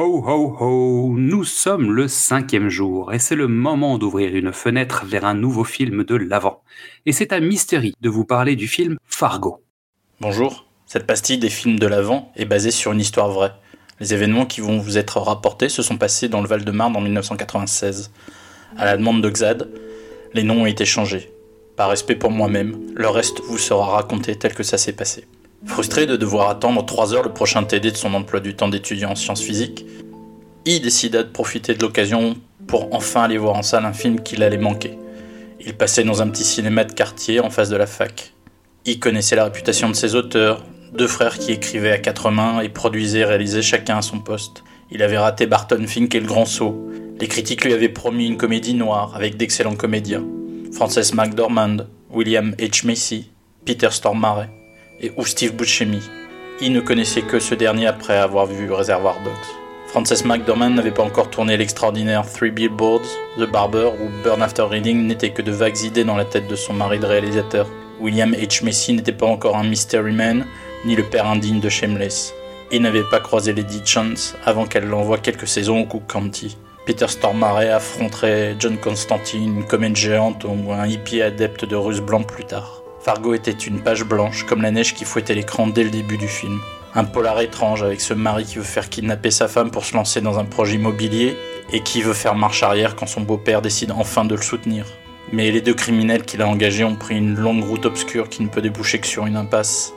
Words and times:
Ho 0.00 0.22
ho 0.24 0.56
ho, 0.60 1.14
nous 1.18 1.42
sommes 1.42 1.90
le 1.90 2.06
cinquième 2.06 2.68
jour 2.68 3.12
et 3.12 3.18
c'est 3.18 3.34
le 3.34 3.48
moment 3.48 3.98
d'ouvrir 3.98 4.36
une 4.36 4.52
fenêtre 4.52 5.04
vers 5.04 5.24
un 5.24 5.34
nouveau 5.34 5.64
film 5.64 6.04
de 6.04 6.14
l'avant. 6.14 6.62
Et 7.04 7.10
c'est 7.10 7.32
à 7.32 7.40
Mystery 7.40 7.94
de 8.00 8.08
vous 8.08 8.24
parler 8.24 8.54
du 8.54 8.68
film 8.68 8.96
Fargo. 9.06 9.60
Bonjour, 10.20 10.66
cette 10.86 11.04
pastille 11.04 11.38
des 11.38 11.50
films 11.50 11.80
de 11.80 11.88
l'avant 11.88 12.30
est 12.36 12.44
basée 12.44 12.70
sur 12.70 12.92
une 12.92 13.00
histoire 13.00 13.30
vraie. 13.30 13.54
Les 13.98 14.14
événements 14.14 14.46
qui 14.46 14.60
vont 14.60 14.78
vous 14.78 14.98
être 14.98 15.18
rapportés 15.18 15.68
se 15.68 15.82
sont 15.82 15.98
passés 15.98 16.28
dans 16.28 16.42
le 16.42 16.46
Val-de-Marne 16.46 16.94
en 16.94 17.00
1996. 17.00 18.12
À 18.76 18.84
la 18.84 18.96
demande 18.96 19.20
de 19.20 19.28
Xad, 19.28 19.68
les 20.32 20.44
noms 20.44 20.62
ont 20.62 20.66
été 20.66 20.84
changés. 20.84 21.32
Par 21.74 21.90
respect 21.90 22.14
pour 22.14 22.30
moi-même, 22.30 22.78
le 22.94 23.08
reste 23.08 23.40
vous 23.40 23.58
sera 23.58 23.96
raconté 23.96 24.36
tel 24.36 24.54
que 24.54 24.62
ça 24.62 24.78
s'est 24.78 24.92
passé. 24.92 25.26
Frustré 25.66 26.06
de 26.06 26.16
devoir 26.16 26.50
attendre 26.50 26.84
3 26.86 27.14
heures 27.14 27.24
le 27.24 27.32
prochain 27.32 27.64
TD 27.64 27.90
de 27.90 27.96
son 27.96 28.14
emploi 28.14 28.40
du 28.40 28.54
temps 28.54 28.68
d'étudiant 28.68 29.10
en 29.10 29.16
sciences 29.16 29.42
physiques, 29.42 29.84
I 30.64 30.80
décida 30.80 31.22
de 31.22 31.28
profiter 31.28 31.74
de 31.74 31.82
l'occasion 31.82 32.36
pour 32.66 32.94
enfin 32.94 33.22
aller 33.22 33.38
voir 33.38 33.56
en 33.56 33.62
salle 33.62 33.84
un 33.84 33.92
film 33.92 34.20
qu'il 34.20 34.42
allait 34.42 34.58
manquer. 34.58 34.98
Il 35.60 35.74
passait 35.74 36.04
dans 36.04 36.22
un 36.22 36.28
petit 36.28 36.44
cinéma 36.44 36.84
de 36.84 36.92
quartier 36.92 37.40
en 37.40 37.50
face 37.50 37.70
de 37.70 37.76
la 37.76 37.86
fac. 37.86 38.34
I 38.86 39.00
connaissait 39.00 39.34
la 39.34 39.44
réputation 39.44 39.88
de 39.88 39.94
ses 39.94 40.14
auteurs, 40.14 40.64
deux 40.92 41.06
frères 41.06 41.38
qui 41.38 41.52
écrivaient 41.52 41.92
à 41.92 41.98
quatre 41.98 42.30
mains 42.30 42.60
et 42.60 42.68
produisaient 42.68 43.20
et 43.20 43.24
réalisaient 43.24 43.62
chacun 43.62 43.98
à 43.98 44.02
son 44.02 44.20
poste. 44.20 44.62
Il 44.90 45.02
avait 45.02 45.18
raté 45.18 45.46
Barton 45.46 45.84
Fink 45.86 46.14
et 46.14 46.20
Le 46.20 46.26
Grand 46.26 46.46
Saut. 46.46 46.88
Les 47.18 47.26
critiques 47.26 47.64
lui 47.64 47.72
avaient 47.72 47.88
promis 47.88 48.26
une 48.26 48.36
comédie 48.36 48.74
noire 48.74 49.12
avec 49.16 49.36
d'excellents 49.36 49.74
comédiens. 49.74 50.24
Frances 50.72 51.14
McDormand, 51.14 51.78
William 52.10 52.54
H. 52.58 52.86
Macy, 52.86 53.30
Peter 53.64 53.88
Stormare 53.90 54.46
et 55.00 55.12
ou 55.16 55.24
Steve 55.24 55.54
Buscemi? 55.54 56.02
Il 56.60 56.72
ne 56.72 56.80
connaissait 56.80 57.22
que 57.22 57.38
ce 57.38 57.54
dernier 57.54 57.86
après 57.86 58.16
avoir 58.16 58.46
vu 58.46 58.72
Reservoir 58.72 59.16
Dogs. 59.22 59.32
Frances 59.88 60.24
McDormand 60.24 60.70
n'avait 60.70 60.90
pas 60.90 61.02
encore 61.02 61.30
tourné 61.30 61.56
l'extraordinaire 61.56 62.30
Three 62.30 62.50
Billboards, 62.50 63.08
The 63.38 63.50
Barber 63.50 63.90
ou 64.00 64.10
Burn 64.22 64.42
After 64.42 64.62
Reading 64.62 65.06
n'était 65.06 65.30
que 65.30 65.40
de 65.40 65.52
vagues 65.52 65.80
idées 65.82 66.04
dans 66.04 66.16
la 66.16 66.26
tête 66.26 66.46
de 66.46 66.56
son 66.56 66.74
mari 66.74 66.98
de 66.98 67.06
réalisateur. 67.06 67.66
William 68.00 68.32
H. 68.32 68.64
Macy 68.64 68.92
n'était 68.92 69.12
pas 69.12 69.26
encore 69.26 69.56
un 69.56 69.64
mystery 69.64 70.12
man, 70.12 70.44
ni 70.84 70.94
le 70.94 71.04
père 71.04 71.26
indigne 71.26 71.60
de 71.60 71.68
Shameless. 71.68 72.34
Il 72.70 72.82
n'avait 72.82 73.08
pas 73.10 73.20
croisé 73.20 73.54
Lady 73.54 73.80
Chance 73.84 74.36
avant 74.44 74.66
qu'elle 74.66 74.84
l'envoie 74.84 75.18
quelques 75.18 75.48
saisons 75.48 75.80
au 75.80 75.86
Cook 75.86 76.06
County. 76.06 76.58
Peter 76.84 77.08
Stormare 77.08 77.74
affronterait 77.74 78.56
John 78.58 78.76
Constantine, 78.76 79.58
une 79.58 79.66
comète 79.66 79.96
géante 79.96 80.44
ou 80.44 80.72
un 80.72 80.86
hippie 80.86 81.22
adepte 81.22 81.64
de 81.64 81.76
ruse 81.76 82.00
blanc 82.00 82.22
plus 82.22 82.44
tard. 82.44 82.82
Fargo 83.08 83.32
était 83.32 83.52
une 83.52 83.80
page 83.80 84.04
blanche, 84.04 84.44
comme 84.44 84.60
la 84.60 84.70
neige 84.70 84.92
qui 84.92 85.06
fouettait 85.06 85.32
l'écran 85.32 85.66
dès 85.66 85.82
le 85.82 85.88
début 85.88 86.18
du 86.18 86.28
film. 86.28 86.60
Un 86.94 87.04
polar 87.04 87.40
étrange 87.40 87.82
avec 87.82 88.02
ce 88.02 88.12
mari 88.12 88.44
qui 88.44 88.56
veut 88.56 88.62
faire 88.62 88.90
kidnapper 88.90 89.30
sa 89.30 89.48
femme 89.48 89.70
pour 89.70 89.86
se 89.86 89.96
lancer 89.96 90.20
dans 90.20 90.38
un 90.38 90.44
projet 90.44 90.74
immobilier 90.74 91.34
et 91.72 91.80
qui 91.80 92.02
veut 92.02 92.12
faire 92.12 92.34
marche 92.34 92.62
arrière 92.62 92.96
quand 92.96 93.06
son 93.06 93.22
beau-père 93.22 93.62
décide 93.62 93.92
enfin 93.92 94.26
de 94.26 94.34
le 94.34 94.42
soutenir. 94.42 94.84
Mais 95.32 95.50
les 95.50 95.62
deux 95.62 95.72
criminels 95.72 96.26
qu'il 96.26 96.42
a 96.42 96.46
engagés 96.46 96.84
ont 96.84 96.96
pris 96.96 97.16
une 97.16 97.34
longue 97.34 97.64
route 97.64 97.86
obscure 97.86 98.28
qui 98.28 98.42
ne 98.42 98.48
peut 98.48 98.60
déboucher 98.60 98.98
que 98.98 99.06
sur 99.06 99.24
une 99.24 99.36
impasse. 99.36 99.94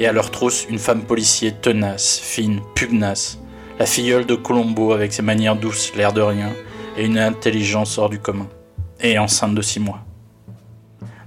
Et 0.00 0.06
à 0.06 0.12
leur 0.12 0.30
trousse, 0.30 0.66
une 0.70 0.78
femme 0.78 1.02
policier 1.02 1.52
tenace, 1.52 2.18
fine, 2.18 2.62
pugnace, 2.74 3.40
la 3.78 3.84
filleule 3.84 4.24
de 4.24 4.36
Colombo 4.36 4.94
avec 4.94 5.12
ses 5.12 5.20
manières 5.20 5.56
douces, 5.56 5.92
l'air 5.94 6.14
de 6.14 6.22
rien, 6.22 6.54
et 6.96 7.04
une 7.04 7.18
intelligence 7.18 7.98
hors 7.98 8.08
du 8.08 8.20
commun. 8.20 8.48
Et 9.02 9.18
enceinte 9.18 9.54
de 9.54 9.60
six 9.60 9.80
mois. 9.80 10.07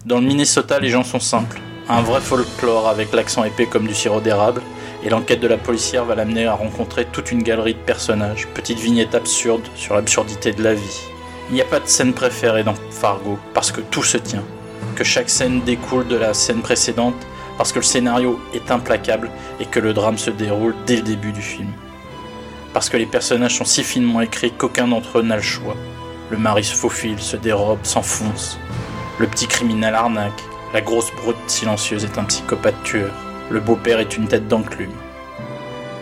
Dans 0.04 0.20
le 0.20 0.26
Minnesota, 0.26 0.80
les 0.80 0.90
gens 0.90 1.04
sont 1.04 1.20
simples. 1.20 1.62
Un 1.88 2.02
vrai 2.02 2.22
folklore 2.22 2.88
avec 2.88 3.14
l'accent 3.14 3.44
épais 3.44 3.68
comme 3.68 3.86
du 3.86 3.94
sirop 3.94 4.20
d'érable, 4.20 4.64
et 5.04 5.10
l'enquête 5.10 5.40
de 5.40 5.48
la 5.48 5.58
policière 5.58 6.06
va 6.06 6.16
l'amener 6.16 6.48
à 6.48 6.56
rencontrer 6.56 7.06
toute 7.06 7.32
une 7.32 7.44
galerie 7.44 7.76
de 7.76 7.80
personnages, 7.80 8.48
petites 8.48 8.80
vignettes 8.80 9.14
absurdes 9.14 9.68
sur 9.76 9.94
l'absurdité 9.94 10.54
de 10.54 10.64
la 10.64 10.74
vie. 10.74 11.02
Il 11.50 11.54
n'y 11.54 11.62
a 11.62 11.66
pas 11.66 11.80
de 11.80 11.88
scène 11.88 12.14
préférée 12.14 12.64
dans 12.64 12.74
Fargo, 12.90 13.38
parce 13.54 13.72
que 13.72 13.82
tout 13.82 14.02
se 14.02 14.18
tient, 14.18 14.44
que 14.96 15.04
chaque 15.04 15.30
scène 15.30 15.62
découle 15.62 16.08
de 16.08 16.16
la 16.16 16.34
scène 16.34 16.62
précédente, 16.62 17.28
parce 17.60 17.72
que 17.72 17.80
le 17.80 17.86
scénario 17.86 18.40
est 18.56 18.72
implacable 18.72 19.30
et 19.60 19.66
que 19.66 19.80
le 19.80 19.94
drame 19.94 20.18
se 20.18 20.32
déroule 20.32 20.74
dès 20.88 20.96
le 20.96 21.04
début 21.04 21.32
du 21.32 21.44
film. 21.44 21.70
Parce 22.74 22.90
que 22.90 22.98
les 22.98 23.06
personnages 23.06 23.58
sont 23.58 23.66
si 23.66 23.84
finement 23.84 24.22
écrits 24.22 24.52
qu'aucun 24.52 24.88
d'entre 24.88 25.20
eux 25.20 25.24
n'a 25.24 25.36
le 25.36 25.44
choix. 25.44 25.76
Le 26.32 26.38
mari 26.38 26.64
se 26.64 26.74
faufile, 26.74 27.20
se 27.20 27.38
dérobe, 27.38 27.84
s'enfonce. 27.84 28.58
Le 29.20 29.28
petit 29.28 29.48
criminel 29.48 29.94
arnaque. 29.94 30.44
La 30.74 30.82
grosse 30.82 31.12
brute 31.14 31.38
silencieuse 31.48 32.06
est 32.06 32.18
un 32.18 32.24
psychopathe 32.24 32.82
tueur. 32.84 33.12
Le 33.50 33.60
beau-père 33.60 34.00
est 34.00 34.16
une 34.16 34.28
tête 34.28 34.48
d'enclume. 34.48 34.94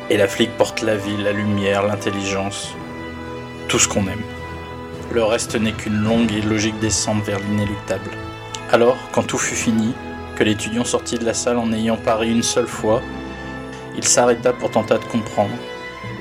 Et 0.10 0.18
la 0.18 0.28
flic 0.28 0.56
porte 0.58 0.82
la 0.82 0.96
vie, 0.96 1.18
la 1.18 1.32
lumière, 1.32 1.86
l'intelligence. 1.86 2.76
Tout 3.68 3.80
ce 3.80 3.88
qu'on 3.88 4.08
aime. 4.08 4.22
Le 5.12 5.24
reste 5.24 5.56
n'est 5.56 5.72
qu'une 5.72 6.02
longue 6.04 6.32
et 6.32 6.42
logique 6.42 6.80
descente 6.80 7.24
vers 7.24 7.40
l'inéluctable. 7.40 8.12
Alors, 8.72 8.98
quand 9.12 9.24
tout 9.24 9.40
fut 9.40 9.56
fini, 9.56 9.94
que 10.36 10.44
l'étudiant 10.44 10.86
sortit 10.86 11.18
de 11.18 11.26
la 11.26 11.34
salle 11.34 11.58
en 11.58 11.74
ayant 11.74 11.98
pari 11.98 12.32
une 12.32 12.44
seule 12.44 12.68
fois, 12.68 13.02
il 13.98 14.04
s'arrêta 14.04 14.54
pour 14.54 14.70
tenter 14.70 14.94
de 14.94 15.06
comprendre. 15.06 15.56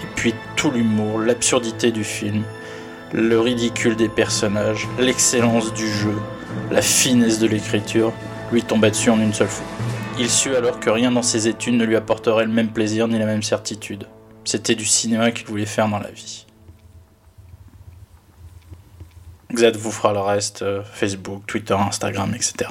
Et 0.03 0.07
puis 0.17 0.35
tout 0.57 0.71
l'humour, 0.71 1.21
l'absurdité 1.21 1.93
du 1.93 2.03
film, 2.03 2.43
le 3.13 3.39
ridicule 3.39 3.95
des 3.95 4.09
personnages, 4.09 4.89
l'excellence 4.99 5.73
du 5.75 5.87
jeu, 5.87 6.17
la 6.71 6.83
finesse 6.83 7.39
de 7.39 7.47
l'écriture, 7.47 8.13
lui 8.53 8.63
tomba 8.63 8.91
dessus 8.91 9.11
en 9.11 9.21
une 9.21 9.33
seule 9.33 9.49
fois. 9.49 9.67
Il 10.19 10.29
sut 10.29 10.55
alors 10.55 10.81
que 10.81 10.91
rien 10.91 11.13
dans 11.13 11.23
ses 11.23 11.49
études 11.49 11.75
ne 11.75 11.85
lui 11.85 11.97
apporterait 11.97 12.45
le 12.45 12.53
même 12.53 12.69
plaisir 12.69 13.09
ni 13.09 13.19
la 13.19 13.27
même 13.27 13.43
certitude. 13.43 14.07
C'était 14.45 14.75
du 14.75 14.85
cinéma 14.85 15.31
qu'il 15.31 15.47
voulait 15.47 15.67
faire 15.67 15.89
dans 15.89 15.99
la 15.99 16.11
vie. 16.11 16.47
Xad 19.53 19.77
vous 19.77 19.91
fera 19.91 20.13
le 20.13 20.21
reste, 20.21 20.63
euh, 20.63 20.83
Facebook, 20.85 21.43
Twitter, 21.47 21.75
Instagram, 21.75 22.35
etc. 22.35 22.71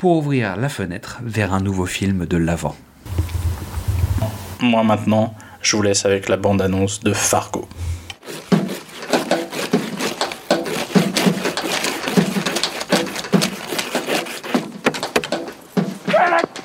pour 0.00 0.16
ouvrir 0.16 0.56
la 0.56 0.70
fenêtre 0.70 1.18
vers 1.22 1.52
un 1.52 1.60
nouveau 1.60 1.84
film 1.84 2.24
de 2.24 2.38
l'avant. 2.38 2.74
Moi 4.62 4.82
maintenant, 4.82 5.34
je 5.60 5.76
vous 5.76 5.82
laisse 5.82 6.06
avec 6.06 6.30
la 6.30 6.38
bande-annonce 6.38 7.00
de 7.00 7.12
Fargo. 7.12 7.68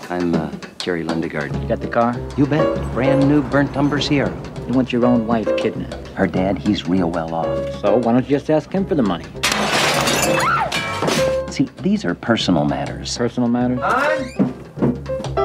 I'm 0.10 0.34
uh, 0.34 0.50
Jerry 0.82 1.04
Lundegaard. 1.04 1.52
You 1.62 1.68
got 1.68 1.82
the 1.82 1.90
car? 1.92 2.16
You 2.38 2.46
bet. 2.46 2.66
Brand 2.94 3.28
new 3.28 3.42
burnt 3.42 3.76
umber 3.76 4.00
Sierra. 4.00 4.32
You 4.66 4.74
want 4.74 4.94
your 4.94 5.06
own 5.06 5.28
wife 5.28 5.54
kidnapped. 5.58 6.08
Her 6.16 6.26
dad, 6.26 6.58
he's 6.58 6.88
real 6.88 7.12
well 7.12 7.36
off. 7.36 7.82
So 7.82 7.98
why 7.98 8.14
don't 8.14 8.24
you 8.24 8.38
just 8.38 8.50
ask 8.50 8.72
him 8.72 8.86
for 8.86 8.96
the 8.96 9.04
money? 9.04 9.26
See, 11.56 11.70
these 11.82 12.04
are 12.04 12.14
personal 12.14 12.66
matters. 12.66 13.18
Personal 13.18 13.48
matters? 13.48 13.80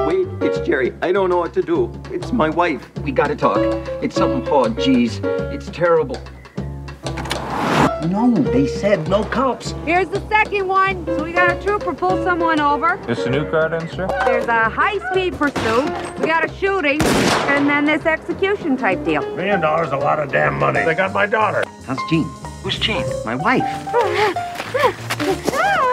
Wait, 0.05 0.27
it's 0.41 0.59
Jerry. 0.67 0.93
I 1.01 1.13
don't 1.13 1.29
know 1.29 1.37
what 1.37 1.53
to 1.53 1.61
do. 1.61 1.89
It's 2.11 2.33
my 2.33 2.49
wife. 2.49 2.85
We 2.99 3.13
gotta 3.13 3.33
talk. 3.33 3.59
It's 4.03 4.15
something 4.17 4.45
hard, 4.45 4.75
jeez. 4.75 5.23
It's 5.53 5.69
terrible. 5.69 6.17
No, 8.09 8.29
they 8.33 8.67
said 8.67 9.07
no 9.07 9.23
cops. 9.23 9.71
Here's 9.85 10.09
the 10.09 10.19
second 10.27 10.67
one. 10.67 11.05
So 11.05 11.23
we 11.23 11.31
got 11.31 11.57
a 11.57 11.63
trooper 11.63 11.93
pull 11.93 12.21
someone 12.25 12.59
over. 12.59 12.99
This 13.07 13.25
a 13.25 13.29
new 13.29 13.49
car 13.49 13.69
then, 13.69 13.87
sir? 13.87 14.07
There's 14.25 14.47
a 14.47 14.67
high-speed 14.67 15.35
pursuit. 15.35 16.19
We 16.19 16.25
got 16.25 16.43
a 16.43 16.53
shooting, 16.55 17.01
and 17.47 17.69
then 17.69 17.85
this 17.85 18.05
execution 18.05 18.75
type 18.75 19.05
deal. 19.05 19.21
Million 19.37 19.61
dollars 19.61 19.93
a 19.93 19.97
lot 19.97 20.19
of 20.19 20.29
damn 20.29 20.59
money. 20.59 20.83
They 20.83 20.93
got 20.93 21.13
my 21.13 21.25
daughter. 21.25 21.63
How's 21.85 21.99
Jean? 22.09 22.25
Who's 22.63 22.77
Jean? 22.77 23.05
My 23.23 23.35
wife. 23.35 23.63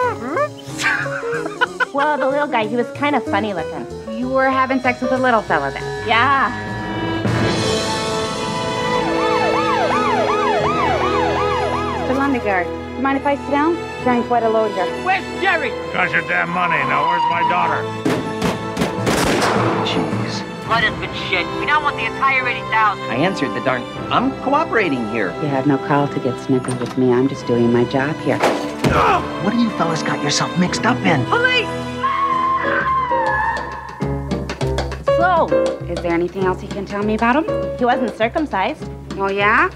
Well, 1.94 2.18
the 2.18 2.28
little 2.28 2.46
guy, 2.46 2.66
he 2.66 2.76
was 2.76 2.86
kind 2.92 3.16
of 3.16 3.24
funny 3.24 3.54
looking. 3.54 3.86
You 4.16 4.28
were 4.28 4.50
having 4.50 4.80
sex 4.80 5.00
with 5.00 5.10
a 5.12 5.16
little 5.16 5.40
fella 5.40 5.70
then. 5.70 5.82
Yeah. 6.06 6.52
Mr. 11.96 12.14
Lundegaard, 12.14 12.66
you 12.96 13.02
mind 13.02 13.16
if 13.18 13.26
I 13.26 13.36
sit 13.36 13.50
down? 13.50 13.76
Carrying 14.04 14.24
quite 14.24 14.42
a 14.42 14.50
load 14.50 14.72
here. 14.72 14.84
Where's 15.02 15.24
Jerry? 15.40 15.70
Got 15.94 16.10
your 16.10 16.22
damn 16.28 16.50
money. 16.50 16.76
Now 16.76 17.08
where's 17.08 17.22
my 17.30 17.40
daughter? 17.48 17.82
Jeez. 19.86 20.68
Let 20.68 20.84
us 20.84 20.98
good 21.00 21.16
shit. 21.30 21.46
We 21.58 21.64
don't 21.64 21.82
want 21.82 21.96
the 21.96 22.04
entire 22.04 22.46
80,000. 22.46 23.04
I 23.04 23.14
answered 23.14 23.54
the 23.54 23.64
darn. 23.64 23.82
I'm 24.12 24.30
cooperating 24.42 25.10
here. 25.10 25.30
You 25.40 25.48
have 25.48 25.66
no 25.66 25.78
call 25.78 26.06
to 26.06 26.20
get 26.20 26.38
snippy 26.38 26.74
with 26.74 26.98
me. 26.98 27.12
I'm 27.14 27.28
just 27.28 27.46
doing 27.46 27.72
my 27.72 27.84
job 27.84 28.14
here. 28.16 28.38
What 28.90 29.52
do 29.52 29.58
you 29.58 29.70
fellas 29.70 30.02
got 30.02 30.22
yourself 30.22 30.56
mixed 30.58 30.86
up 30.86 30.96
in? 31.04 31.20
Oh, 31.26 31.38
Police! 31.38 31.68
So, 35.16 35.46
Is 35.88 36.00
there 36.02 36.12
anything 36.12 36.44
else 36.44 36.62
you 36.62 36.68
can 36.68 36.86
tell 36.86 37.02
me 37.02 37.14
about 37.14 37.36
him? 37.36 37.78
he 37.78 37.84
wasn't 37.84 38.16
circumcised. 38.16 38.88
Oh, 39.18 39.28
yeah? 39.30 39.70